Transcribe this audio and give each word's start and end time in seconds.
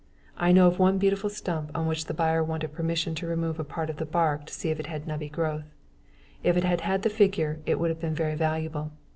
I 0.35 0.51
know 0.51 0.65
of 0.65 0.79
one 0.79 0.97
beautiful 0.97 1.29
stump 1.29 1.69
on 1.75 1.85
which 1.85 2.05
the 2.05 2.13
buyer 2.15 2.43
wanted 2.43 2.73
permission 2.73 3.13
to 3.13 3.27
remove 3.27 3.57
part 3.69 3.87
of 3.87 4.01
its 4.01 4.09
bark 4.09 4.47
to 4.47 4.51
see 4.55 4.71
if 4.71 4.79
it 4.79 4.87
had 4.87 5.05
nubby 5.05 5.31
growth. 5.31 5.75
If 6.41 6.57
it 6.57 6.63
had 6.63 6.81
had 6.81 7.03
the 7.03 7.09
figure, 7.11 7.59
it 7.67 7.77
would 7.79 7.91
have 7.91 8.01
been 8.01 8.15
very 8.15 8.33
valuable. 8.33 8.91